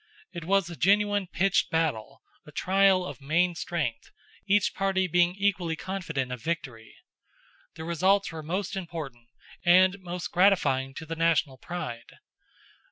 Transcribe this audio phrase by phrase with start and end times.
[0.33, 4.09] It was a genuine pitched battle—a trial of main strength,
[4.47, 6.95] each party being equally confident of victory.
[7.75, 9.29] The results were most important,
[9.63, 12.13] and most gratifying to the national pride.